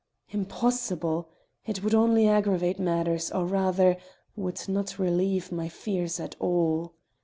"Impossible! 0.31 1.29
It 1.67 1.83
would 1.83 1.93
only 1.93 2.27
aggravate 2.27 2.79
matters, 2.79 3.29
or 3.31 3.45
rather, 3.45 3.97
would 4.35 4.67
not 4.67 4.97
relieve 4.97 5.51
my 5.51 5.69
fears 5.69 6.19
at 6.19 6.35
all. 6.39 6.95